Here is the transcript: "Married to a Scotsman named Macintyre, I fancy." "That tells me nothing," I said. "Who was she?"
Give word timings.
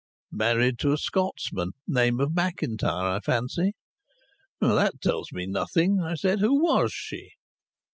"Married 0.31 0.79
to 0.79 0.93
a 0.93 0.97
Scotsman 0.97 1.73
named 1.85 2.33
Macintyre, 2.33 3.17
I 3.17 3.19
fancy." 3.19 3.73
"That 4.59 4.99
tells 4.99 5.31
me 5.31 5.45
nothing," 5.45 5.99
I 5.99 6.15
said. 6.15 6.39
"Who 6.39 6.59
was 6.59 6.91
she?" 6.91 7.33